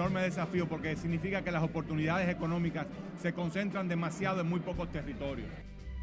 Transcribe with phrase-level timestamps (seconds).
[0.00, 2.86] enorme desafío porque significa que las oportunidades económicas
[3.20, 5.50] se concentran demasiado en muy pocos territorios.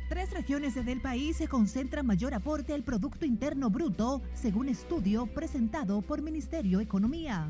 [0.08, 6.04] Tres regiones del país se concentran mayor aporte al Producto Interno Bruto, según estudio presentado
[6.04, 7.50] por Ministerio Economía.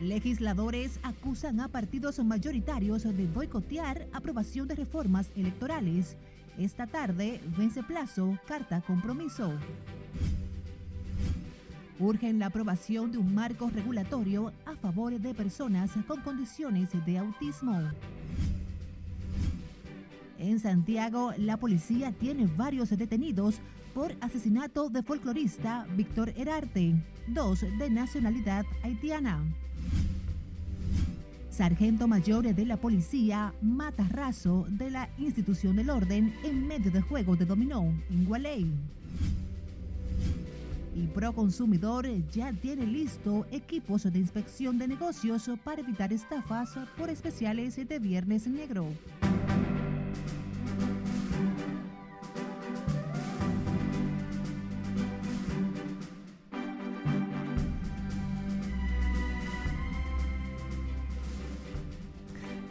[0.00, 6.16] Legisladores acusan a partidos mayoritarios de boicotear aprobación de reformas electorales.
[6.58, 9.52] Esta tarde vence plazo, carta compromiso.
[12.00, 17.78] Urgen la aprobación de un marco regulatorio a favor de personas con condiciones de autismo.
[20.38, 23.60] En Santiago, la policía tiene varios detenidos
[23.92, 26.94] por asesinato de folclorista Víctor Herarte,
[27.28, 29.44] dos de nacionalidad haitiana.
[31.50, 37.02] Sargento mayor de la policía mata raso de la institución del orden en medio de
[37.02, 38.72] juego de dominó en Gualey.
[40.94, 47.76] Y Proconsumidor ya tiene listo equipos de inspección de negocios para evitar estafas por especiales
[47.76, 48.86] de Viernes Negro.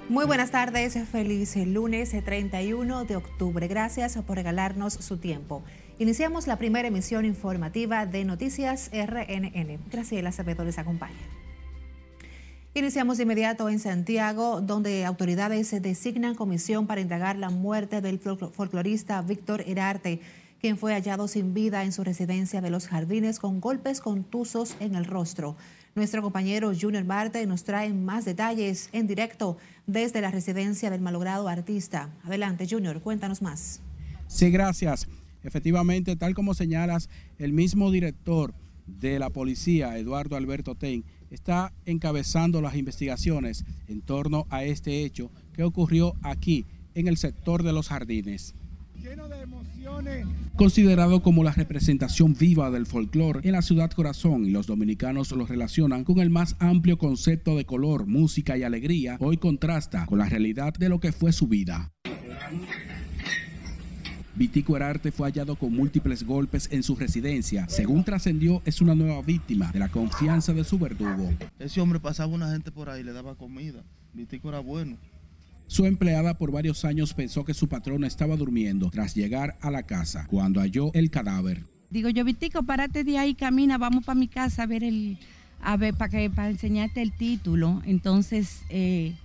[0.09, 3.67] Muy buenas tardes, feliz lunes 31 de octubre.
[3.67, 5.63] Gracias por regalarnos su tiempo.
[5.99, 9.79] Iniciamos la primera emisión informativa de Noticias RNN.
[9.91, 11.19] Graciela Acevedo les acompaña.
[12.73, 19.21] Iniciamos de inmediato en Santiago, donde autoridades designan comisión para indagar la muerte del folclorista
[19.21, 20.21] Víctor Herarte,
[20.61, 24.95] quien fue hallado sin vida en su residencia de los jardines con golpes contusos en
[24.95, 25.57] el rostro.
[25.95, 31.49] Nuestro compañero Junior Marte nos trae más detalles en directo desde la residencia del malogrado
[31.49, 32.07] artista.
[32.23, 33.81] Adelante, Junior, cuéntanos más.
[34.27, 35.05] Sí, gracias.
[35.43, 38.53] Efectivamente, tal como señalas, el mismo director
[38.87, 45.31] de la policía, Eduardo Alberto Ten, está encabezando las investigaciones en torno a este hecho
[45.53, 46.65] que ocurrió aquí,
[46.95, 48.55] en el sector de los jardines
[49.01, 50.27] lleno de emociones.
[50.55, 55.45] Considerado como la representación viva del folclore en la ciudad corazón y los dominicanos lo
[55.45, 60.27] relacionan con el más amplio concepto de color, música y alegría, hoy contrasta con la
[60.27, 61.93] realidad de lo que fue su vida.
[64.39, 67.67] Vitico Herarte fue hallado con múltiples golpes en su residencia.
[67.67, 71.29] Según trascendió, es una nueva víctima de la confianza de su verdugo.
[71.59, 73.83] Ese hombre pasaba una gente por ahí, le daba comida.
[74.13, 74.95] Vitico era bueno.
[75.67, 79.83] Su empleada por varios años pensó que su patrona estaba durmiendo tras llegar a la
[79.83, 81.65] casa cuando halló el cadáver.
[81.89, 85.17] Digo yo, Vitico, párate de ahí, camina, vamos para mi casa a ver el,
[85.61, 87.81] a ver, para que, para enseñarte el título.
[87.85, 89.15] Entonces, eh,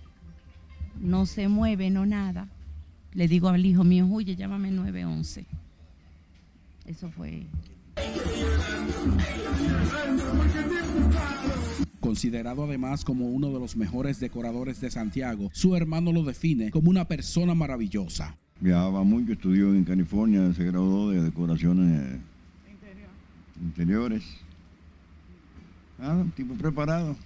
[1.00, 2.48] no se mueve, no nada.
[3.14, 5.46] Le digo al hijo mío, huye, llámame 911.
[6.86, 7.46] Eso fue.
[12.00, 16.90] Considerado además como uno de los mejores decoradores de Santiago, su hermano lo define como
[16.90, 18.36] una persona maravillosa.
[18.60, 22.18] Viajaba mucho, estudió en California, se graduó de decoraciones
[23.62, 24.24] interiores.
[26.00, 27.16] Ah, un tipo preparado,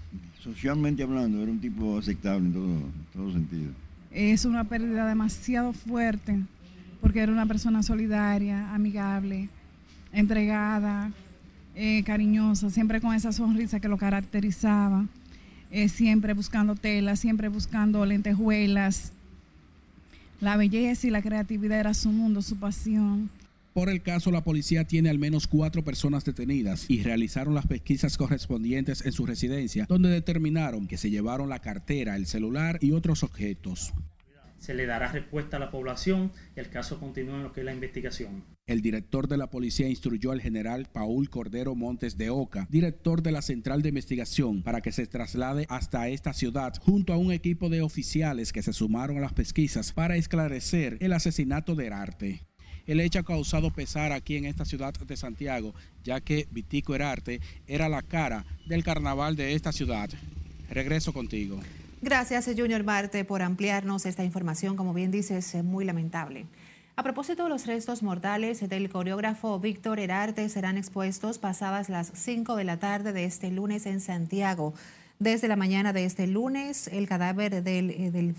[0.40, 3.72] socialmente hablando, era un tipo aceptable en todo, en todo sentido.
[4.10, 6.40] Es una pérdida demasiado fuerte,
[7.00, 9.48] porque era una persona solidaria, amigable,
[10.12, 11.12] entregada,
[11.74, 15.06] eh, cariñosa, siempre con esa sonrisa que lo caracterizaba,
[15.70, 19.12] eh, siempre buscando tela, siempre buscando lentejuelas.
[20.40, 23.30] La belleza y la creatividad era su mundo, su pasión.
[23.72, 28.16] Por el caso, la policía tiene al menos cuatro personas detenidas y realizaron las pesquisas
[28.16, 33.22] correspondientes en su residencia, donde determinaron que se llevaron la cartera, el celular y otros
[33.22, 33.92] objetos
[34.58, 37.66] se le dará respuesta a la población y el caso continúa en lo que es
[37.66, 38.44] la investigación.
[38.66, 43.32] El director de la policía instruyó al general Paul Cordero Montes de Oca, director de
[43.32, 47.70] la Central de Investigación, para que se traslade hasta esta ciudad junto a un equipo
[47.70, 52.47] de oficiales que se sumaron a las pesquisas para esclarecer el asesinato de Herarte.
[52.88, 57.42] El hecho ha causado pesar aquí en esta ciudad de Santiago, ya que Vitico Herarte
[57.66, 60.08] era la cara del carnaval de esta ciudad.
[60.70, 61.60] Regreso contigo.
[62.00, 64.74] Gracias, Junior Marte, por ampliarnos esta información.
[64.74, 66.46] Como bien dices, es muy lamentable.
[66.96, 72.64] A propósito, los restos mortales del coreógrafo Víctor Herarte serán expuestos pasadas las 5 de
[72.64, 74.72] la tarde de este lunes en Santiago.
[75.18, 78.34] Desde la mañana de este lunes, el cadáver del, eh, del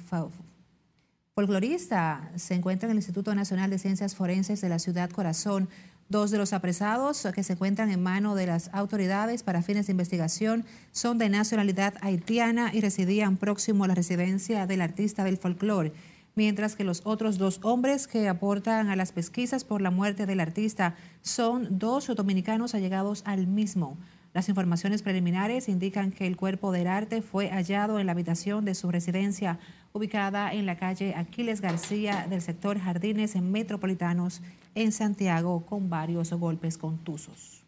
[1.39, 5.69] folclorista se encuentra en el Instituto Nacional de Ciencias Forenses de la ciudad Corazón.
[6.09, 9.91] Dos de los apresados que se encuentran en mano de las autoridades para fines de
[9.91, 15.93] investigación son de nacionalidad haitiana y residían próximo a la residencia del artista del folclore,
[16.35, 20.41] mientras que los otros dos hombres que aportan a las pesquisas por la muerte del
[20.41, 23.97] artista son dos dominicanos allegados al mismo.
[24.33, 28.75] Las informaciones preliminares indican que el cuerpo del arte fue hallado en la habitación de
[28.75, 29.57] su residencia
[29.91, 34.41] ubicada en la calle Aquiles García del sector Jardines Metropolitanos
[34.75, 37.63] en Santiago con varios golpes contusos.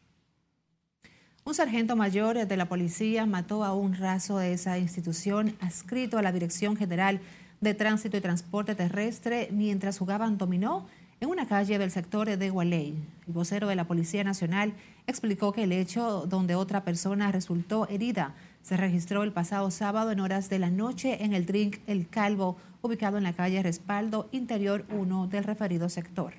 [1.43, 6.21] Un sargento mayor de la policía mató a un raso de esa institución adscrito a
[6.21, 7.19] la Dirección General
[7.59, 10.85] de Tránsito y Transporte Terrestre mientras jugaban dominó
[11.21, 12.95] en una calle del sector de Gualey.
[13.27, 14.73] El vocero de la Policía Nacional
[15.05, 18.33] explicó que el hecho donde otra persona resultó herida
[18.63, 22.57] se registró el pasado sábado en horas de la noche en el drink El Calvo,
[22.81, 26.33] ubicado en la calle Respaldo Interior 1 del referido sector.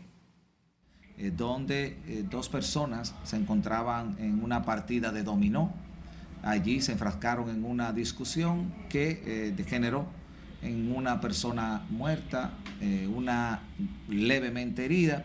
[1.17, 5.73] Eh, donde eh, dos personas se encontraban en una partida de dominó.
[6.43, 10.07] Allí se enfrascaron en una discusión que eh, degeneró
[10.63, 13.61] en una persona muerta, eh, una
[14.09, 15.25] levemente herida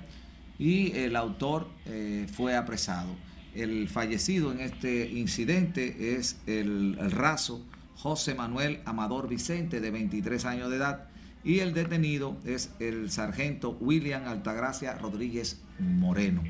[0.59, 3.15] y el autor eh, fue apresado.
[3.55, 10.45] El fallecido en este incidente es el, el, raso José Manuel Amador Vicente, de 23
[10.45, 11.05] años de edad,
[11.43, 16.43] y el detenido es el sargento William Altagracia Rodríguez Moreno.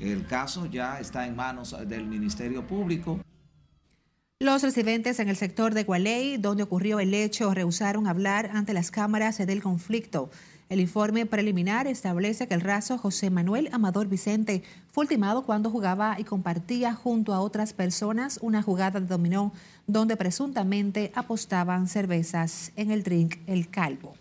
[0.00, 3.20] El caso ya está en manos del Ministerio Público.
[4.40, 8.92] Los residentes en el sector de Gualey, donde ocurrió el hecho, rehusaron hablar ante las
[8.92, 10.30] cámaras del conflicto.
[10.68, 14.62] El informe preliminar establece que el raso José Manuel Amador Vicente
[14.92, 19.52] fue ultimado cuando jugaba y compartía junto a otras personas una jugada de dominó
[19.88, 24.14] donde presuntamente apostaban cervezas en el drink El Calvo.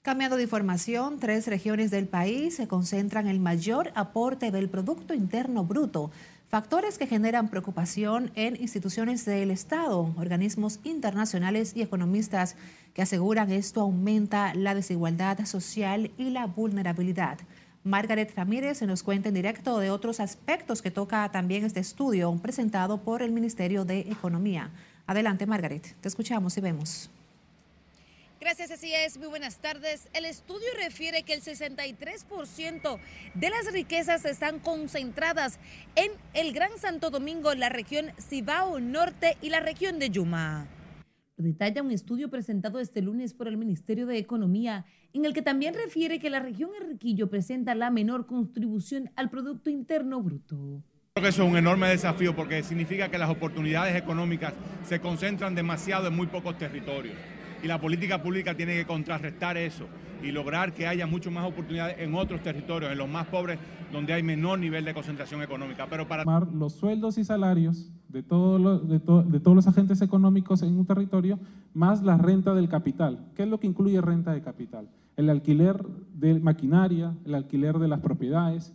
[0.00, 5.64] Cambiando de información, tres regiones del país se concentran el mayor aporte del Producto Interno
[5.64, 6.10] Bruto
[6.54, 12.54] factores que generan preocupación en instituciones del Estado, organismos internacionales y economistas
[12.94, 17.38] que aseguran esto aumenta la desigualdad social y la vulnerabilidad.
[17.82, 22.32] Margaret Ramírez se nos cuenta en directo de otros aspectos que toca también este estudio
[22.40, 24.70] presentado por el Ministerio de Economía.
[25.08, 27.10] Adelante, Margaret, te escuchamos y vemos.
[28.44, 29.16] Gracias, así es.
[29.16, 30.10] Muy buenas tardes.
[30.12, 32.98] El estudio refiere que el 63%
[33.32, 35.58] de las riquezas están concentradas
[35.94, 40.66] en el Gran Santo Domingo, la región Cibao Norte y la región de Yuma.
[41.38, 45.72] Detalla un estudio presentado este lunes por el Ministerio de Economía, en el que también
[45.72, 50.82] refiere que la región Enriquillo presenta la menor contribución al Producto Interno Bruto.
[51.14, 54.52] Creo que eso es un enorme desafío porque significa que las oportunidades económicas
[54.86, 57.16] se concentran demasiado en muy pocos territorios
[57.64, 59.86] y la política pública tiene que contrarrestar eso
[60.22, 63.58] y lograr que haya mucho más oportunidades en otros territorios, en los más pobres,
[63.90, 65.86] donde hay menor nivel de concentración económica.
[65.88, 70.62] Pero para los sueldos y salarios de, todo lo, de, de, todos los agentes económicos
[70.62, 71.38] en un territorio,
[71.72, 73.18] más la renta del capital.
[73.34, 74.90] ¿Qué es lo que incluye renta de capital?
[75.16, 75.82] El alquiler
[76.12, 78.74] de maquinaria, el alquiler de las propiedades.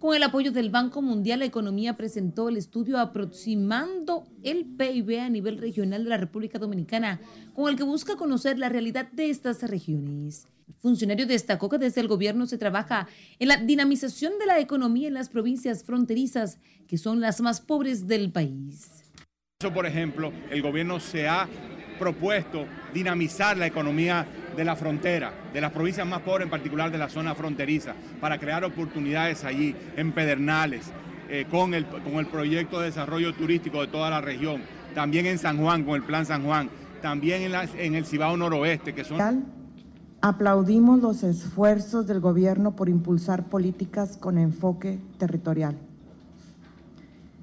[0.00, 5.28] Con el apoyo del Banco Mundial, la economía presentó el estudio aproximando el PIB a
[5.28, 7.20] nivel regional de la República Dominicana,
[7.52, 10.48] con el que busca conocer la realidad de estas regiones.
[10.68, 13.08] El funcionario destacó que desde el gobierno se trabaja
[13.38, 18.06] en la dinamización de la economía en las provincias fronterizas, que son las más pobres
[18.06, 19.04] del país.
[19.58, 21.46] Por ejemplo, el gobierno se ha
[21.98, 22.64] propuesto
[22.94, 24.26] dinamizar la economía
[24.56, 28.38] de la frontera, de las provincias más pobres, en particular de la zona fronteriza, para
[28.38, 30.90] crear oportunidades allí, en Pedernales,
[31.28, 34.62] eh, con, el, con el proyecto de desarrollo turístico de toda la región,
[34.94, 36.68] también en San Juan, con el Plan San Juan,
[37.00, 39.60] también en, en el Cibao Noroeste, que son...
[40.22, 45.76] Aplaudimos los esfuerzos del gobierno por impulsar políticas con enfoque territorial,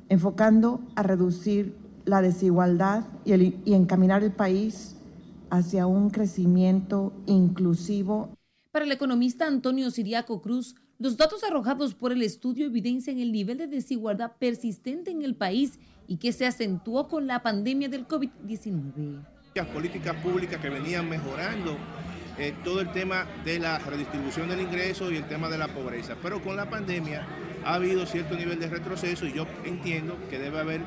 [0.10, 4.97] enfocando a reducir la desigualdad y, el, y encaminar el país
[5.50, 8.30] hacia un crecimiento inclusivo.
[8.72, 13.58] Para el economista Antonio Siriaco Cruz, los datos arrojados por el estudio evidencian el nivel
[13.58, 19.24] de desigualdad persistente en el país y que se acentuó con la pandemia del COVID-19.
[19.56, 21.78] Las políticas públicas que venían mejorando
[22.38, 26.16] eh, todo el tema de la redistribución del ingreso y el tema de la pobreza,
[26.22, 27.28] pero con la pandemia
[27.66, 30.82] ha habido cierto nivel de retroceso y yo entiendo que debe haber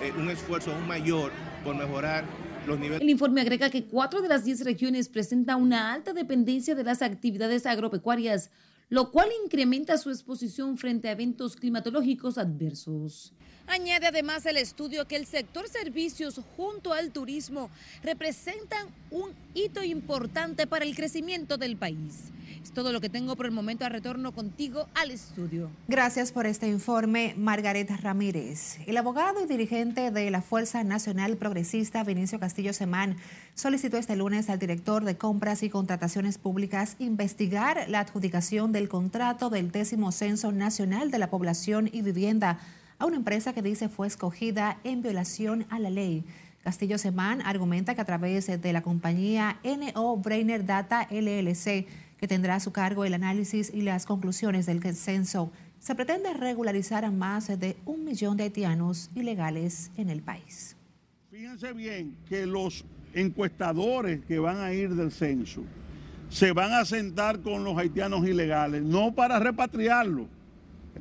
[0.00, 1.32] eh, un esfuerzo aún mayor
[1.64, 2.24] por mejorar
[2.68, 7.02] El informe agrega que cuatro de las diez regiones presentan una alta dependencia de las
[7.02, 8.50] actividades agropecuarias,
[8.88, 13.32] lo cual incrementa su exposición frente a eventos climatológicos adversos.
[13.66, 17.70] Añade además el estudio que el sector servicios junto al turismo
[18.02, 22.32] representan un hito importante para el crecimiento del país.
[22.62, 23.84] Es todo lo que tengo por el momento.
[23.84, 25.70] A retorno contigo al estudio.
[25.88, 28.78] Gracias por este informe, Margaret Ramírez.
[28.86, 33.16] El abogado y dirigente de la Fuerza Nacional Progresista, Vinicio Castillo Semán,
[33.54, 39.50] solicitó este lunes al director de Compras y Contrataciones Públicas investigar la adjudicación del contrato
[39.50, 42.60] del décimo Censo Nacional de la Población y Vivienda
[43.02, 46.22] a una empresa que dice fue escogida en violación a la ley.
[46.62, 52.54] Castillo Semán argumenta que a través de la compañía NO Brainer Data LLC, que tendrá
[52.54, 57.48] a su cargo el análisis y las conclusiones del censo, se pretende regularizar a más
[57.48, 60.76] de un millón de haitianos ilegales en el país.
[61.28, 65.64] Fíjense bien que los encuestadores que van a ir del censo
[66.28, 70.28] se van a sentar con los haitianos ilegales, no para repatriarlos,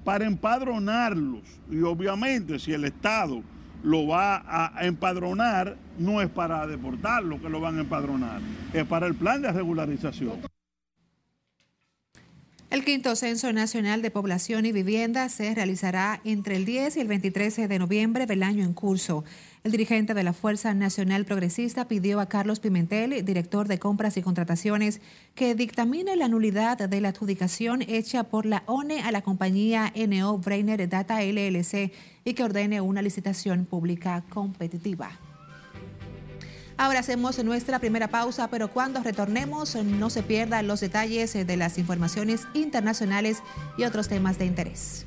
[0.04, 1.44] para empadronarlos.
[1.70, 3.42] Y obviamente si el Estado
[3.84, 8.42] lo va a empadronar, no es para deportarlo que lo van a empadronar,
[8.74, 10.52] es para el plan de regularización.
[12.72, 17.08] El quinto Censo Nacional de Población y Vivienda se realizará entre el 10 y el
[17.10, 19.26] 23 de noviembre del año en curso.
[19.64, 24.24] El dirigente de la Fuerza Nacional Progresista pidió a Carlos Pimentel, director de Compras y
[24.24, 25.02] Contrataciones,
[25.36, 30.40] que dictamine la nulidad de la adjudicación hecha por la ONE a la compañía NO
[30.40, 31.92] Brainer Data LLC
[32.26, 35.12] y que ordene una licitación pública competitiva.
[36.76, 41.78] Ahora hacemos nuestra primera pausa, pero cuando retornemos no se pierdan los detalles de las
[41.78, 43.44] informaciones internacionales
[43.78, 45.06] y otros temas de interés.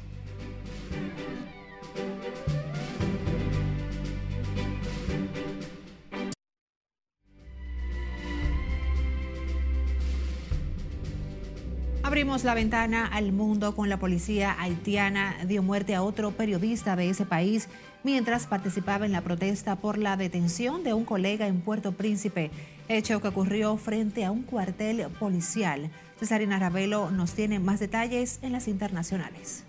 [12.15, 15.35] Abrimos la ventana al mundo con la policía haitiana.
[15.49, 17.69] Dio muerte a otro periodista de ese país
[18.05, 22.53] mientras participaba en la protesta por la detención de un colega en Puerto Príncipe,
[22.89, 25.91] hecho que ocurrió frente a un cuartel policial.
[26.21, 29.65] Cesarina Ravelo nos tiene más detalles en las internacionales.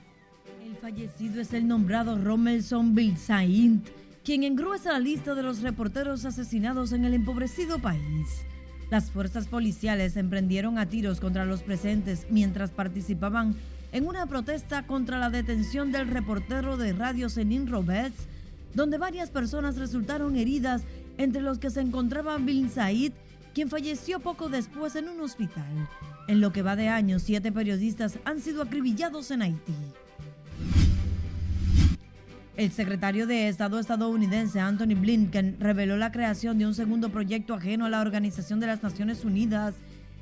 [0.63, 3.87] El fallecido es el nombrado Romelson Bilsaint,
[4.23, 8.45] quien engruesa la lista de los reporteros asesinados en el empobrecido país.
[8.89, 13.55] Las fuerzas policiales emprendieron a tiros contra los presentes mientras participaban
[13.91, 18.27] en una protesta contra la detención del reportero de radio Zenin Roberts,
[18.73, 20.83] donde varias personas resultaron heridas,
[21.17, 23.13] entre los que se encontraba Bin Said,
[23.53, 25.87] quien falleció poco después en un hospital.
[26.27, 29.73] En lo que va de año, siete periodistas han sido acribillados en Haití.
[32.57, 37.85] El secretario de Estado estadounidense Anthony Blinken reveló la creación de un segundo proyecto ajeno
[37.85, 39.75] a la Organización de las Naciones Unidas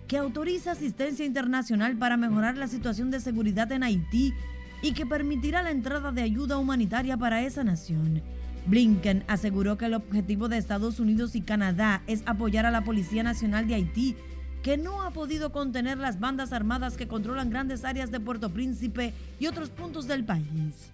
[0.07, 4.33] que autoriza asistencia internacional para mejorar la situación de seguridad en Haití
[4.81, 8.23] y que permitirá la entrada de ayuda humanitaria para esa nación.
[8.65, 13.21] Blinken aseguró que el objetivo de Estados Unidos y Canadá es apoyar a la Policía
[13.21, 14.15] Nacional de Haití,
[14.63, 19.13] que no ha podido contener las bandas armadas que controlan grandes áreas de Puerto Príncipe
[19.39, 20.91] y otros puntos del país.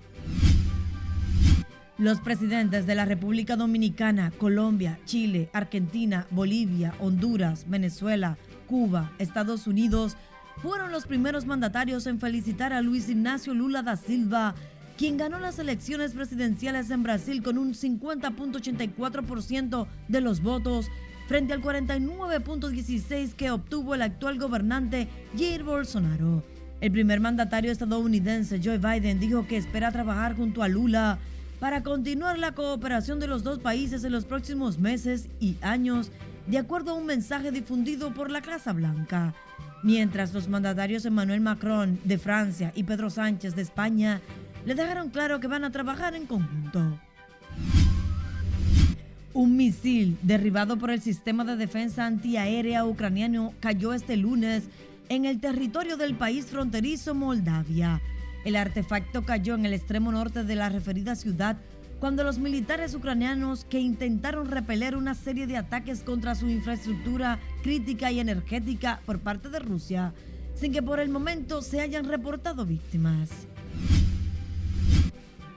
[2.00, 8.38] Los presidentes de la República Dominicana, Colombia, Chile, Argentina, Bolivia, Honduras, Venezuela,
[8.68, 10.16] Cuba, Estados Unidos,
[10.62, 14.56] fueron los primeros mandatarios en felicitar a Luis Ignacio Lula da Silva,
[14.98, 20.88] quien ganó las elecciones presidenciales en Brasil con un 50.84% de los votos
[21.28, 26.46] frente al 49.16% que obtuvo el actual gobernante Jair Bolsonaro.
[26.80, 31.20] El primer mandatario estadounidense Joe Biden dijo que espera trabajar junto a Lula
[31.60, 36.12] para continuar la cooperación de los dos países en los próximos meses y años
[36.48, 39.34] de acuerdo a un mensaje difundido por la Casa Blanca.
[39.84, 44.22] Mientras los mandatarios Emmanuel Macron de Francia y Pedro Sánchez de España
[44.66, 47.00] le dejaron claro que van a trabajar en conjunto.
[49.34, 54.64] Un misil derribado por el sistema de defensa antiaérea ucraniano cayó este lunes
[55.08, 58.02] en el territorio del país fronterizo Moldavia.
[58.46, 61.58] El artefacto cayó en el extremo norte de la referida ciudad
[62.00, 68.12] cuando los militares ucranianos que intentaron repeler una serie de ataques contra su infraestructura crítica
[68.12, 70.14] y energética por parte de Rusia,
[70.56, 73.30] sin que por el momento se hayan reportado víctimas.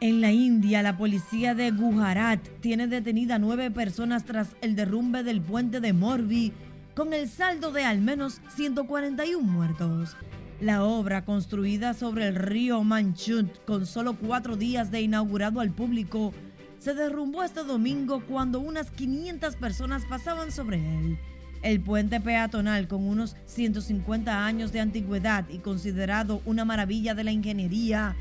[0.01, 5.41] En la India, la policía de Gujarat tiene detenida nueve personas tras el derrumbe del
[5.41, 6.53] puente de Morbi,
[6.97, 10.17] con el saldo de al menos 141 muertos.
[10.62, 16.33] La obra, construida sobre el río Manchut con solo cuatro días de inaugurado al público,
[16.78, 21.19] se derrumbó este domingo cuando unas 500 personas pasaban sobre él.
[21.62, 27.33] El puente peatonal, con unos 150 años de antigüedad y considerado una maravilla de la
[27.33, 28.14] ingeniería,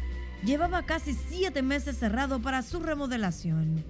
[0.43, 3.83] llevaba casi siete meses cerrado para su remodelación.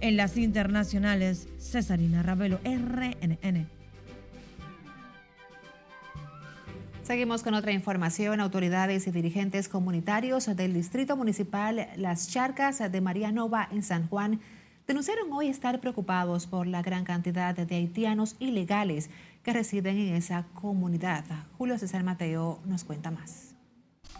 [0.00, 3.81] En las internacionales, Cesarina Ravelo, RNN.
[7.02, 8.40] Seguimos con otra información.
[8.40, 14.40] Autoridades y dirigentes comunitarios del Distrito Municipal Las Charcas de María Nova en San Juan
[14.86, 19.10] denunciaron hoy estar preocupados por la gran cantidad de haitianos ilegales
[19.42, 21.24] que residen en esa comunidad.
[21.58, 23.56] Julio César Mateo nos cuenta más.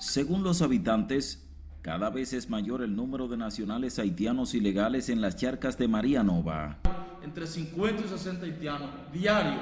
[0.00, 1.48] Según los habitantes,
[1.82, 6.22] Cada vez es mayor el número de nacionales haitianos ilegales en las charcas de María
[6.22, 6.78] Nova.
[7.24, 9.58] Entre 50 y 60 haitianos diario.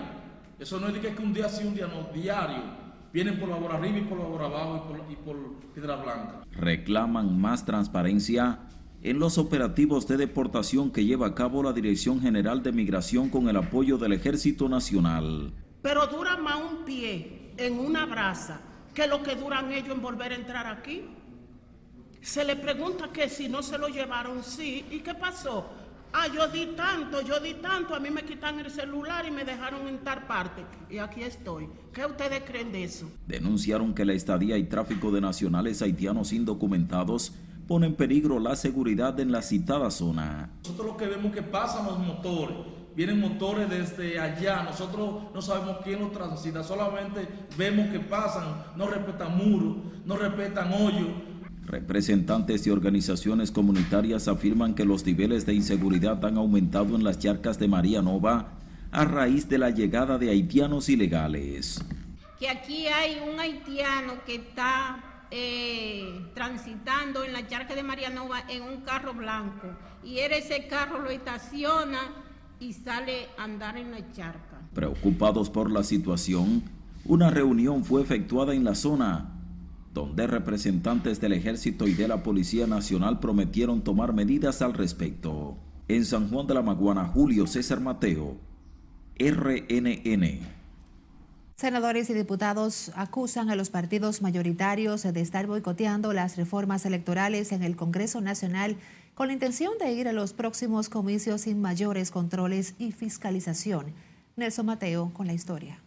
[0.58, 2.89] Eso no es de que un día sí, un día no, diario.
[3.12, 6.44] Vienen por arriba y por la por abajo y por, y por Piedra Blanca.
[6.52, 8.60] Reclaman más transparencia
[9.02, 13.48] en los operativos de deportación que lleva a cabo la Dirección General de Migración con
[13.48, 15.52] el apoyo del Ejército Nacional.
[15.82, 18.60] Pero dura más un pie en una brasa
[18.94, 21.04] que lo que duran ellos en volver a entrar aquí.
[22.20, 24.84] Se le pregunta que si no se lo llevaron, sí.
[24.90, 25.70] ¿Y qué pasó?
[26.12, 29.44] Ah, yo di tanto, yo di tanto, a mí me quitan el celular y me
[29.44, 30.64] dejaron en tal parte.
[30.88, 31.68] Y aquí estoy.
[31.92, 33.08] ¿Qué ustedes creen de eso?
[33.28, 37.32] Denunciaron que la estadía y tráfico de nacionales haitianos indocumentados
[37.68, 40.50] pone en peligro la seguridad en la citada zona.
[40.64, 42.56] Nosotros lo que vemos que pasan los motores,
[42.96, 48.88] vienen motores desde allá, nosotros no sabemos quién los transita, solamente vemos que pasan, no
[48.88, 51.08] respetan muros, no respetan hoyos.
[51.70, 57.60] Representantes de organizaciones comunitarias afirman que los niveles de inseguridad han aumentado en las charcas
[57.60, 58.54] de María Nova
[58.90, 61.80] a raíz de la llegada de haitianos ilegales.
[62.40, 68.62] Que aquí hay un haitiano que está eh, transitando en la charca de Marianova en
[68.62, 69.68] un carro blanco
[70.02, 72.00] y él ese carro lo estaciona
[72.58, 74.58] y sale a andar en la charca.
[74.74, 76.64] Preocupados por la situación,
[77.04, 79.36] una reunión fue efectuada en la zona
[79.92, 85.56] donde representantes del ejército y de la Policía Nacional prometieron tomar medidas al respecto.
[85.88, 88.36] En San Juan de la Maguana, Julio César Mateo,
[89.18, 90.40] RNN.
[91.56, 97.62] Senadores y diputados acusan a los partidos mayoritarios de estar boicoteando las reformas electorales en
[97.62, 98.76] el Congreso Nacional
[99.14, 103.92] con la intención de ir a los próximos comicios sin mayores controles y fiscalización.
[104.36, 105.78] Nelson Mateo con la historia.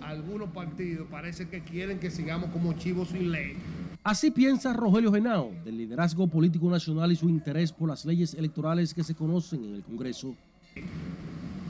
[0.00, 3.56] Algunos partidos parece que quieren que sigamos como chivos sin ley.
[4.04, 8.92] Así piensa Rogelio Genao, del liderazgo político nacional y su interés por las leyes electorales
[8.92, 10.34] que se conocen en el Congreso.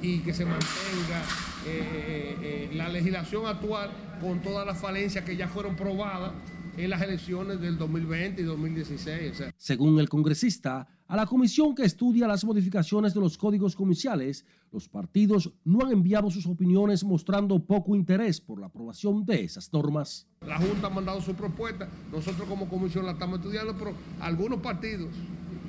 [0.01, 1.23] Y que se mantenga
[1.67, 6.33] eh, eh, la legislación actual con todas las falencias que ya fueron probadas
[6.77, 9.45] en las elecciones del 2020 y 2016.
[9.57, 14.89] Según el congresista, a la comisión que estudia las modificaciones de los códigos comerciales, los
[14.89, 20.27] partidos no han enviado sus opiniones mostrando poco interés por la aprobación de esas normas.
[20.41, 25.11] La Junta ha mandado su propuesta, nosotros como comisión la estamos estudiando, pero algunos partidos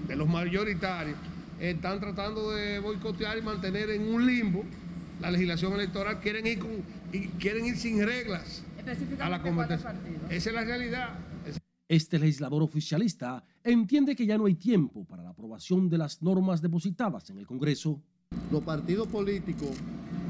[0.08, 1.18] de los mayoritarios
[1.60, 4.64] están tratando de boicotear y mantener en un limbo
[5.20, 6.72] la legislación electoral, quieren ir, con,
[7.12, 8.64] y quieren ir sin reglas
[9.20, 9.94] a la competencia.
[10.30, 11.20] Esa es la realidad.
[11.90, 16.62] Este legislador oficialista entiende que ya no hay tiempo para la aprobación de las normas
[16.62, 18.02] depositadas en el Congreso.
[18.52, 19.70] Los partidos políticos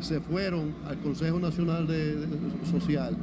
[0.02, 2.28] se fueron al Consejo Nacional de,
[2.70, 3.16] Social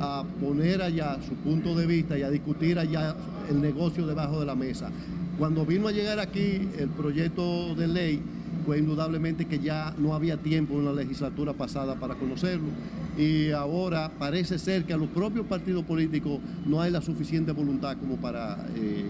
[0.00, 3.16] a poner allá su punto de vista y a discutir allá
[3.50, 4.90] el negocio debajo de la mesa.
[5.38, 8.22] Cuando vino a llegar aquí el proyecto de ley,
[8.64, 12.68] pues indudablemente que ya no había tiempo en la legislatura pasada para conocerlo
[13.16, 17.96] y ahora parece ser que a los propios partidos políticos no hay la suficiente voluntad
[17.96, 19.04] como para eh,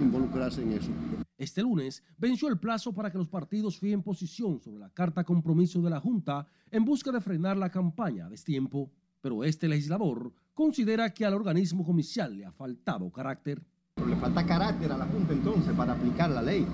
[0.00, 0.90] involucrarse en eso.
[1.36, 5.80] Este lunes venció el plazo para que los partidos fíen posición sobre la carta compromiso
[5.80, 11.14] de la Junta en busca de frenar la campaña a destiempo, pero este legislador considera
[11.14, 13.62] que al organismo comicial le ha faltado carácter.
[14.06, 16.66] Le falta carácter a la Junta entonces para aplicar la ley.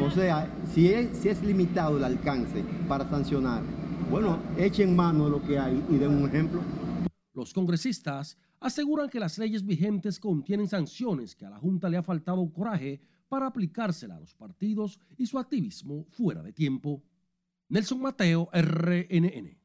[0.00, 3.62] O sea, si es, si es limitado el alcance para sancionar,
[4.10, 6.60] bueno, echen mano de lo que hay y den un ejemplo.
[7.32, 12.02] Los congresistas aseguran que las leyes vigentes contienen sanciones que a la Junta le ha
[12.02, 17.02] faltado coraje para aplicársela a los partidos y su activismo fuera de tiempo.
[17.68, 19.56] Nelson Mateo, RNN.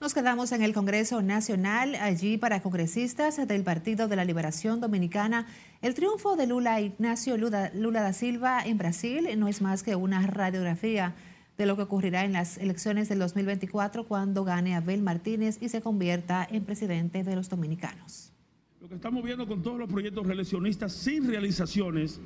[0.00, 1.94] Nos quedamos en el Congreso Nacional.
[1.94, 5.46] Allí, para congresistas del Partido de la Liberación Dominicana,
[5.80, 9.94] el triunfo de Lula Ignacio Lula, Lula da Silva en Brasil no es más que
[9.94, 11.14] una radiografía
[11.58, 15.80] de lo que ocurrirá en las elecciones del 2024 cuando gane Abel Martínez y se
[15.80, 18.32] convierta en presidente de los dominicanos.
[18.80, 22.20] Lo que estamos viendo con todos los proyectos reeleccionistas sin realizaciones,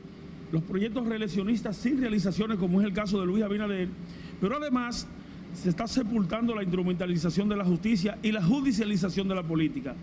[0.52, 3.88] los proyectos reeleccionistas sin realizaciones, como es el caso de Luis Abinader,
[4.40, 5.06] pero además
[5.52, 9.94] se está sepultando la instrumentalización de la justicia y la judicialización de la política.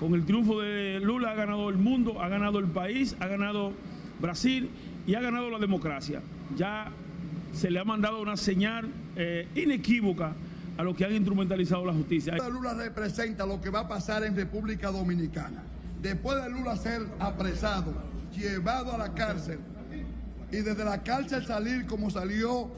[0.00, 3.72] Con el triunfo de Lula ha ganado el mundo, ha ganado el país, ha ganado
[4.20, 4.70] Brasil
[5.06, 6.22] y ha ganado la democracia.
[6.56, 6.90] Ya
[7.52, 10.32] se le ha mandado una señal eh, inequívoca
[10.76, 12.36] a los que han instrumentalizado la justicia.
[12.48, 15.62] Lula representa lo que va a pasar en República Dominicana.
[16.00, 17.92] Después de Lula ser apresado,
[18.34, 19.58] llevado a la cárcel
[20.50, 22.70] y desde la cárcel salir como salió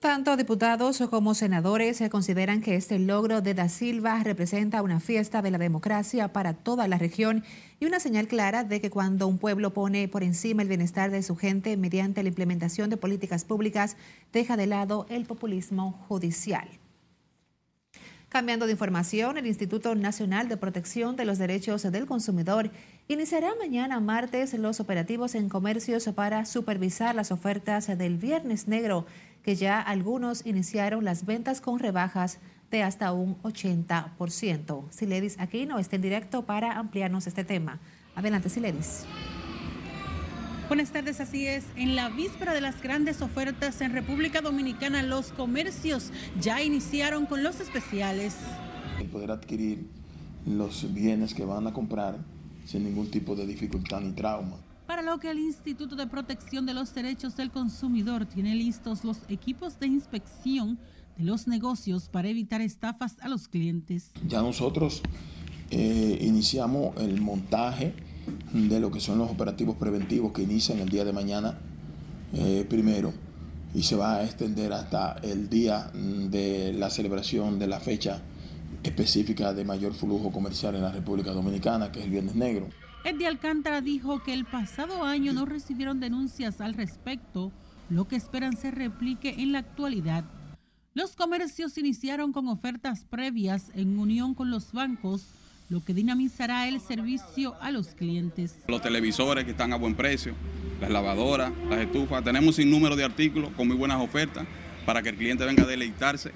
[0.00, 5.50] Tanto diputados como senadores consideran que este logro de Da Silva representa una fiesta de
[5.50, 7.44] la democracia para toda la región
[7.80, 11.22] y una señal clara de que cuando un pueblo pone por encima el bienestar de
[11.22, 13.98] su gente mediante la implementación de políticas públicas,
[14.32, 16.66] deja de lado el populismo judicial.
[18.30, 22.70] Cambiando de información, el Instituto Nacional de Protección de los Derechos del Consumidor
[23.08, 29.04] iniciará mañana martes los operativos en comercios para supervisar las ofertas del Viernes Negro,
[29.42, 32.38] que ya algunos iniciaron las ventas con rebajas
[32.70, 34.90] de hasta un 80%.
[34.90, 37.80] Siledis no está en directo para ampliarnos este tema.
[38.14, 39.04] Adelante, Siledis.
[40.68, 41.64] Buenas tardes, así es.
[41.74, 47.42] En la víspera de las grandes ofertas en República Dominicana, los comercios ya iniciaron con
[47.42, 48.36] los especiales.
[49.00, 49.88] El poder adquirir
[50.46, 52.18] los bienes que van a comprar
[52.66, 54.58] sin ningún tipo de dificultad ni trauma.
[54.90, 59.18] Para lo que el Instituto de Protección de los Derechos del Consumidor tiene listos los
[59.28, 60.80] equipos de inspección
[61.16, 64.10] de los negocios para evitar estafas a los clientes.
[64.26, 65.00] Ya nosotros
[65.70, 67.94] eh, iniciamos el montaje
[68.52, 71.56] de lo que son los operativos preventivos que inician el día de mañana
[72.32, 73.12] eh, primero
[73.72, 78.22] y se va a extender hasta el día de la celebración de la fecha
[78.82, 82.66] específica de mayor flujo comercial en la República Dominicana, que es el Viernes Negro.
[83.02, 87.50] Eddie Alcántara dijo que el pasado año no recibieron denuncias al respecto,
[87.88, 90.24] lo que esperan se replique en la actualidad.
[90.92, 95.26] Los comercios iniciaron con ofertas previas en unión con los bancos
[95.70, 98.56] lo que dinamizará el servicio a los clientes.
[98.66, 100.34] Los televisores que están a buen precio,
[100.80, 104.46] las lavadoras, las estufas, tenemos un número de artículos con muy buenas ofertas
[104.84, 106.32] para que el cliente venga a deleitarse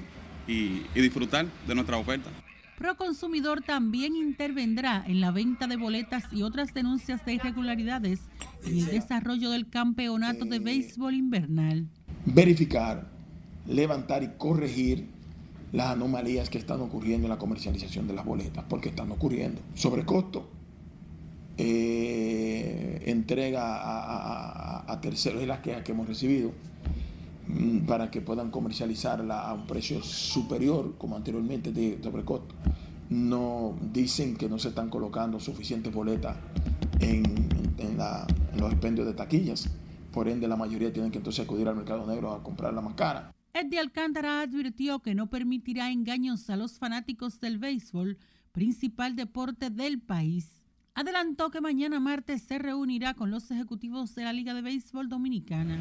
[0.46, 2.30] y, y disfrutar de nuestra oferta.
[2.78, 8.20] Proconsumidor también intervendrá en la venta de boletas y otras denuncias de irregularidades
[8.66, 11.88] en el desarrollo del campeonato de béisbol invernal.
[12.26, 13.08] Verificar,
[13.66, 15.06] levantar y corregir
[15.72, 19.60] las anomalías que están ocurriendo en la comercialización de las boletas, porque están ocurriendo.
[19.74, 20.48] Sobrecosto,
[21.56, 23.62] eh, entrega
[24.90, 26.52] a, terceros y las quejas que hemos recibido
[27.86, 32.54] para que puedan comercializarla a un precio superior, como anteriormente de sobrecosto.
[33.10, 36.36] No dicen que no se están colocando suficientes boletas
[37.00, 37.22] en,
[38.56, 39.68] los expendios de taquillas.
[40.12, 42.94] Por ende, la mayoría tienen que entonces acudir al mercado negro a comprar la más
[42.94, 43.34] cara.
[43.52, 48.18] Eddie Alcántara advirtió que no permitirá engaños a los fanáticos del béisbol,
[48.52, 50.62] principal deporte del país.
[50.94, 55.80] Adelantó que mañana martes se reunirá con los ejecutivos de la Liga de Béisbol Dominicana.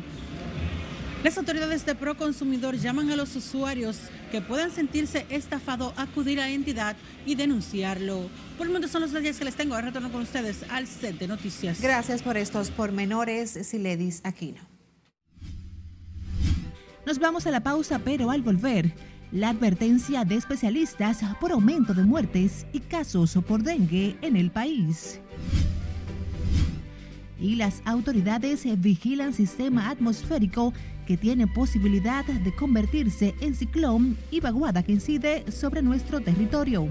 [1.23, 3.97] Las autoridades de Proconsumidor llaman a los usuarios
[4.29, 8.29] que puedan sentirse estafados a acudir a la entidad y denunciarlo.
[8.57, 9.73] Por el momento son los detalles que les tengo.
[9.73, 11.79] Ahora retorno con ustedes al set de noticias.
[11.79, 14.59] Gracias por estos pormenores, Siledis Aquino.
[17.05, 18.93] Nos vamos a la pausa, pero al volver,
[19.31, 25.21] la advertencia de especialistas por aumento de muertes y casos por dengue en el país.
[27.43, 30.73] Y las autoridades vigilan sistema atmosférico
[31.05, 36.87] que tiene posibilidad de convertirse en ciclón y vaguada que incide sobre nuestro territorio.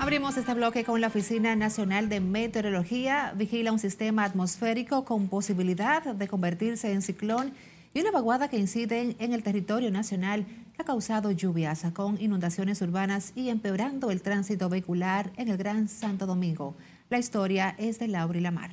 [0.00, 3.34] Abrimos este bloque con la Oficina Nacional de Meteorología.
[3.36, 7.52] Vigila un sistema atmosférico con posibilidad de convertirse en ciclón
[7.96, 12.82] y una vaguada que incide en el territorio nacional que ha causado lluvias con inundaciones
[12.82, 16.76] urbanas y empeorando el tránsito vehicular en el Gran Santo Domingo.
[17.08, 18.72] La historia es de Laura y Lamar.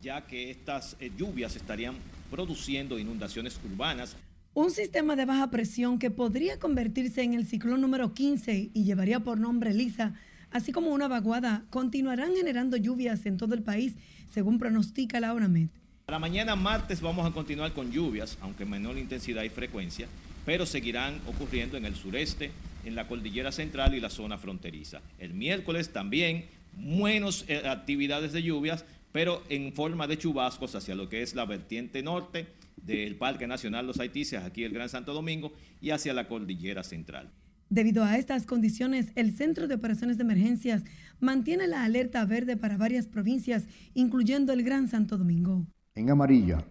[0.00, 1.96] Ya que estas eh, lluvias estarían
[2.30, 4.16] produciendo inundaciones urbanas
[4.54, 9.20] un sistema de baja presión que podría convertirse en el ciclón número 15 y llevaría
[9.20, 10.14] por nombre Lisa
[10.50, 13.94] así como una vaguada, continuarán generando lluvias en todo el país,
[14.28, 15.68] según pronostica la ONAMED.
[16.10, 20.08] Para mañana martes vamos a continuar con lluvias, aunque menor intensidad y frecuencia,
[20.44, 22.50] pero seguirán ocurriendo en el sureste,
[22.84, 25.02] en la cordillera central y la zona fronteriza.
[25.20, 26.46] El miércoles también
[26.76, 31.44] menos eh, actividades de lluvias, pero en forma de chubascos hacia lo que es la
[31.44, 36.26] vertiente norte del Parque Nacional Los Haitises, aquí el Gran Santo Domingo, y hacia la
[36.26, 37.30] cordillera central.
[37.68, 40.82] Debido a estas condiciones, el Centro de Operaciones de Emergencias
[41.20, 45.68] mantiene la alerta verde para varias provincias, incluyendo el Gran Santo Domingo.
[45.94, 46.64] En amarilla,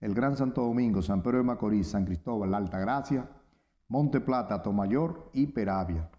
[0.00, 3.28] el Gran Santo Domingo, San Pedro de Macorís, San Cristóbal, La Altagracia,
[3.88, 6.10] Monte Plata, Tomayor y Peravia.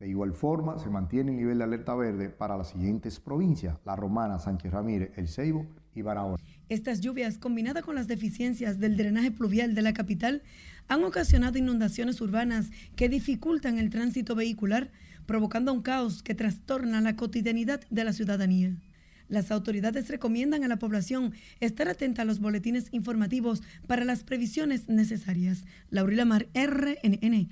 [0.00, 3.94] De igual forma, se mantiene el nivel de alerta verde para las siguientes provincias, La
[3.94, 6.36] Romana, Sánchez Ramírez, El Ceibo y Barahona.
[6.68, 10.42] Estas lluvias, combinadas con las deficiencias del drenaje pluvial de la capital,
[10.88, 14.90] han ocasionado inundaciones urbanas que dificultan el tránsito vehicular,
[15.24, 18.76] provocando un caos que trastorna la cotidianidad de la ciudadanía.
[19.28, 24.88] Las autoridades recomiendan a la población estar atenta a los boletines informativos para las previsiones
[24.88, 25.64] necesarias.
[25.90, 27.50] Laurila Mar, RNN.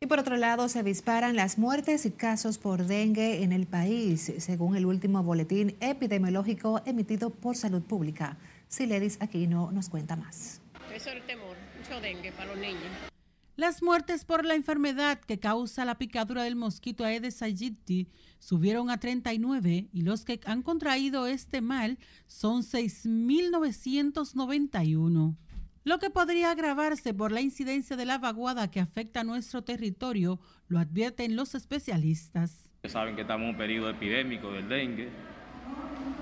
[0.00, 4.32] Y por otro lado, se disparan las muertes y casos por dengue en el país,
[4.38, 8.36] según el último boletín epidemiológico emitido por Salud Pública.
[8.68, 10.60] Siledis Aquino nos cuenta más.
[10.94, 13.13] Eso es el temor, mucho dengue para los niños.
[13.56, 18.08] Las muertes por la enfermedad que causa la picadura del mosquito Aedes aegypti
[18.40, 25.36] subieron a 39 y los que han contraído este mal son 6.991
[25.84, 30.40] lo que podría agravarse por la incidencia de la vaguada que afecta a nuestro territorio,
[30.66, 32.70] lo advierten los especialistas.
[32.84, 35.10] Saben que estamos en un periodo epidémico del dengue,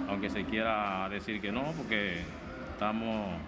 [0.08, 2.22] aunque se quiera decir que no, porque
[2.72, 3.38] estamos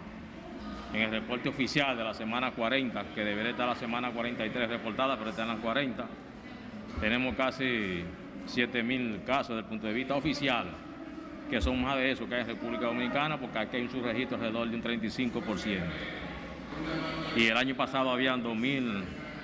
[0.94, 5.18] en el reporte oficial de la semana 40, que debería estar la semana 43 reportada,
[5.18, 6.06] pero está en la 40.
[7.00, 8.04] Tenemos casi
[8.46, 10.66] 7.000 casos desde el punto de vista oficial
[11.50, 14.36] que son más de eso que hay en República Dominicana, porque aquí hay un subregistro
[14.36, 15.80] alrededor de un 35%.
[17.36, 18.42] Y el año pasado habían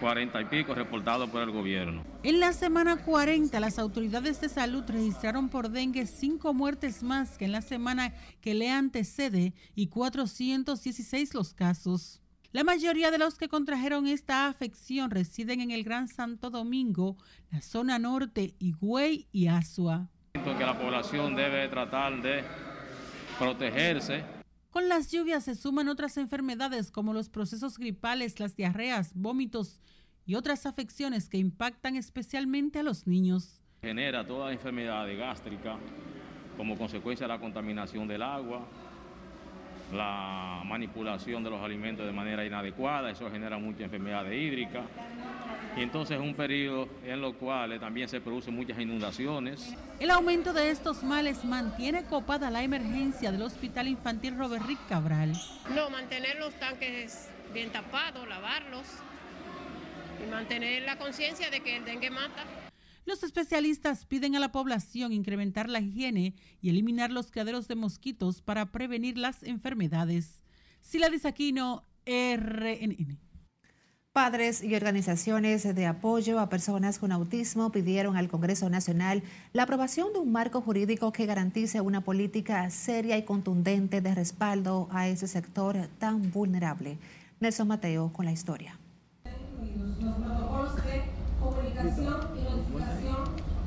[0.01, 2.05] 2.040 y pico reportados por el gobierno.
[2.23, 7.45] En la semana 40, las autoridades de salud registraron por dengue cinco muertes más que
[7.45, 12.21] en la semana que le antecede y 416 los casos.
[12.53, 17.17] La mayoría de los que contrajeron esta afección residen en el Gran Santo Domingo,
[17.53, 22.45] la zona norte, Higüey y Asua que la población debe tratar de
[23.39, 24.40] protegerse.
[24.71, 29.81] Con las lluvias se suman otras enfermedades como los procesos gripales, las diarreas, vómitos
[30.27, 33.61] y otras afecciones que impactan especialmente a los niños.
[33.83, 35.77] Genera toda enfermedad gástrica
[36.57, 38.65] como consecuencia de la contaminación del agua,
[39.93, 44.83] la manipulación de los alimentos de manera inadecuada, eso genera mucha enfermedad hídrica.
[45.77, 49.75] Y entonces es un periodo en lo cual también se producen muchas inundaciones.
[50.01, 55.33] El aumento de estos males mantiene copada la emergencia del Hospital Infantil Robert Rick Cabral.
[55.75, 58.87] No, mantener los tanques bien tapados, lavarlos
[60.25, 62.45] y mantener la conciencia de que el dengue mata.
[63.11, 68.41] Los especialistas piden a la población incrementar la higiene y eliminar los criaderos de mosquitos
[68.41, 70.41] para prevenir las enfermedades.
[70.81, 73.19] Sila Aquino, RNN.
[74.13, 80.13] Padres y organizaciones de apoyo a personas con autismo pidieron al Congreso Nacional la aprobación
[80.13, 85.27] de un marco jurídico que garantice una política seria y contundente de respaldo a ese
[85.27, 86.97] sector tan vulnerable.
[87.41, 88.79] Nelson Mateo con la historia.
[89.25, 93.60] Los protocolos de comunicación y notificación del diagnóstico de autismo en República Dominicana.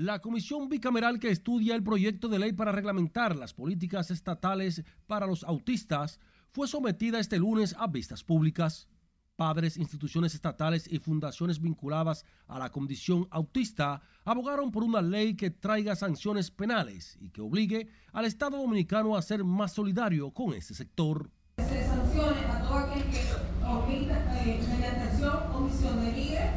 [0.00, 5.26] La comisión bicameral que estudia el proyecto de ley para reglamentar las políticas estatales para
[5.26, 6.20] los autistas
[6.52, 8.88] fue sometida este lunes a vistas públicas.
[9.36, 15.50] Padres, instituciones estatales y fundaciones vinculadas a la condición autista abogaron por una ley que
[15.50, 20.74] traiga sanciones penales y que obligue al Estado dominicano a ser más solidario con ese
[20.74, 21.30] sector.
[21.58, 23.22] Se sancione a todo aquel que
[23.66, 26.52] omita, eh, mediante acción, omisión, denigre,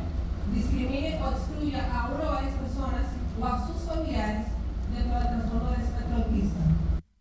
[0.93, 3.07] discrimine o excluya a una o varias personas
[3.39, 4.47] o a sus familiares
[4.93, 6.59] dentro del trastorno del espectro autista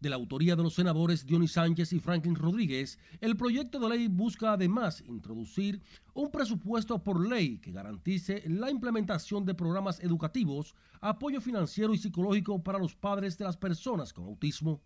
[0.01, 4.09] de la autoría de los senadores Dionis Sánchez y Franklin Rodríguez, el proyecto de ley
[4.09, 5.81] busca además introducir
[6.13, 12.61] un presupuesto por ley que garantice la implementación de programas educativos, apoyo financiero y psicológico
[12.65, 14.81] para los padres de las personas con autismo.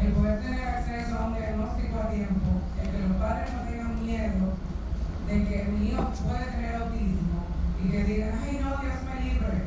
[0.00, 4.06] El poder tener acceso a un diagnóstico a tiempo, el que los padres no tengan
[4.06, 4.52] miedo
[5.26, 6.65] de que mi hijo puede tener autismo
[7.86, 9.62] y que digan, ay no, Dios me libre.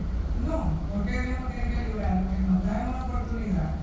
[0.46, 3.76] No, porque Dios no tiene que librar, porque nos da una oportunidad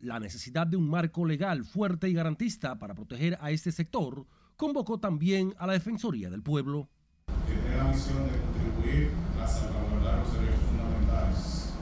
[0.00, 4.98] la necesidad de un marco legal fuerte y garantista para proteger a este sector convocó
[4.98, 6.88] también a la Defensoría del Pueblo.
[7.46, 9.10] Tiene la misión de contribuir
[9.42, 11.72] a salvaguardar los derechos fundamentales.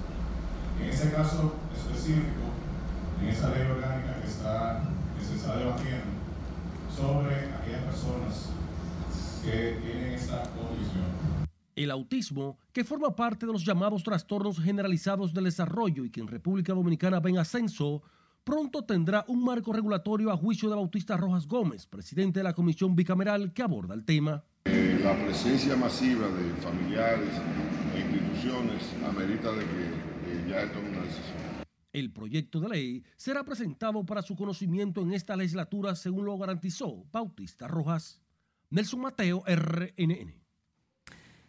[0.83, 2.51] En ese caso específico,
[3.23, 4.83] en esa ley orgánica que, está,
[5.17, 6.07] que se está debatiendo
[6.95, 8.51] sobre aquellas personas
[9.47, 11.07] que tienen esta condición
[11.77, 16.27] el autismo, que forma parte de los llamados trastornos generalizados del desarrollo y que en
[16.27, 18.03] República Dominicana va en ascenso,
[18.45, 22.97] pronto tendrá un marco regulatorio a juicio de Bautista Rojas Gómez, presidente de la comisión
[22.97, 24.43] bicameral que aborda el tema.
[24.65, 27.29] Eh, la presencia masiva de familiares
[27.95, 31.37] e instituciones amerita de que ya tome una decisión.
[31.93, 37.05] El proyecto de ley será presentado para su conocimiento en esta legislatura según lo garantizó
[37.13, 38.21] Bautista Rojas.
[38.71, 40.35] Nelson Mateo, RNN.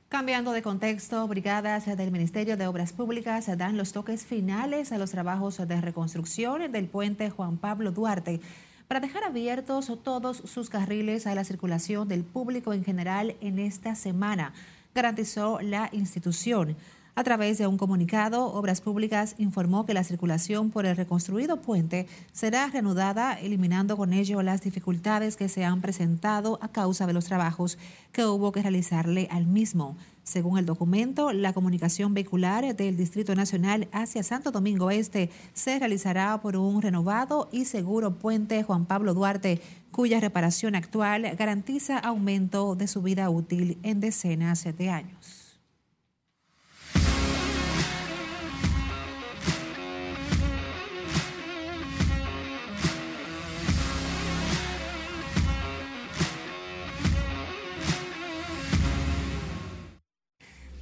[0.08, 5.12] Cambiando de contexto, brigadas del Ministerio de Obras Públicas dan los toques finales a los
[5.12, 8.40] trabajos de reconstrucción del puente Juan Pablo Duarte
[8.88, 13.96] para dejar abiertos todos sus carriles a la circulación del público en general en esta
[13.96, 14.54] semana,
[14.96, 16.78] garantizó la institución.
[17.18, 22.06] A través de un comunicado, Obras Públicas informó que la circulación por el reconstruido puente
[22.32, 27.26] será reanudada, eliminando con ello las dificultades que se han presentado a causa de los
[27.26, 27.80] trabajos
[28.12, 29.98] que hubo que realizarle al mismo.
[30.22, 36.40] Según el documento, la comunicación vehicular del Distrito Nacional hacia Santo Domingo Este se realizará
[36.40, 42.86] por un renovado y seguro puente Juan Pablo Duarte, cuya reparación actual garantiza aumento de
[42.86, 45.47] su vida útil en decenas de años.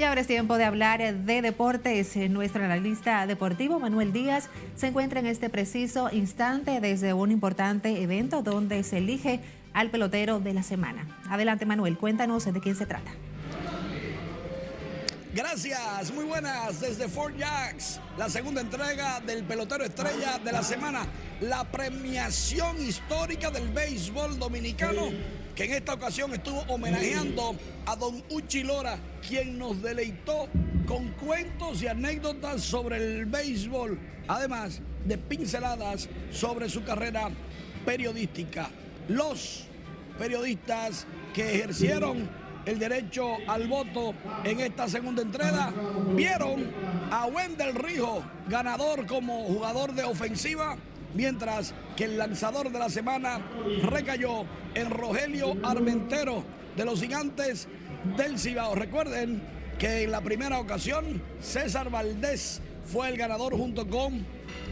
[0.06, 2.15] Ahora es tiempo de hablar de deportes.
[2.30, 8.44] Nuestro analista deportivo, Manuel Díaz, se encuentra en este preciso instante desde un importante evento
[8.44, 9.39] donde se elige
[9.74, 11.08] al pelotero de la semana.
[11.28, 13.12] Adelante, Manuel, cuéntanos de quién se trata.
[15.36, 21.06] Gracias, muy buenas desde Fort Jacks, la segunda entrega del pelotero estrella de la semana,
[21.41, 25.10] la premiación histórica del béisbol dominicano
[25.54, 27.54] que en esta ocasión estuvo homenajeando
[27.86, 30.48] a don Uchi Lora, quien nos deleitó
[30.88, 37.30] con cuentos y anécdotas sobre el béisbol, además de pinceladas sobre su carrera
[37.84, 38.69] periodística.
[39.10, 39.65] Los
[40.17, 45.71] periodistas que ejercieron el derecho al voto en esta segunda entrega
[46.13, 46.71] vieron
[47.12, 50.75] a Wendel Rijo, ganador como jugador de ofensiva,
[51.13, 53.39] mientras que el lanzador de la semana
[53.84, 56.43] recayó en Rogelio Armentero
[56.75, 57.67] de los gigantes
[58.17, 58.75] del Cibao.
[58.75, 59.41] Recuerden
[59.78, 64.25] que en la primera ocasión César Valdés fue el ganador junto con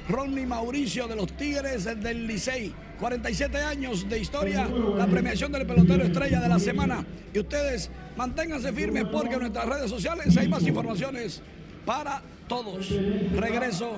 [0.10, 2.74] Ronnie Mauricio de los Tigres del Licey.
[3.00, 7.06] 47 años de historia, la premiación del pelotero estrella de la semana.
[7.34, 11.42] Y ustedes manténganse firmes porque en nuestras redes sociales hay más informaciones
[11.86, 12.90] para todos.
[13.36, 13.98] Regreso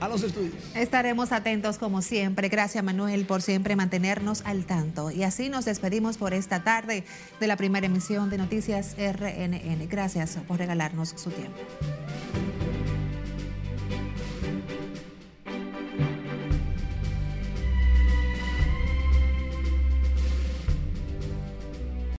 [0.00, 0.54] a los estudios.
[0.74, 2.48] Estaremos atentos como siempre.
[2.48, 5.10] Gracias Manuel por siempre mantenernos al tanto.
[5.10, 7.04] Y así nos despedimos por esta tarde
[7.40, 9.88] de la primera emisión de Noticias RNN.
[9.88, 11.58] Gracias por regalarnos su tiempo.